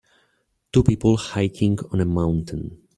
Two 0.73 0.81
people 0.81 1.15
hiking 1.15 1.77
on 1.91 2.01
a 2.01 2.05
mountain. 2.05 2.79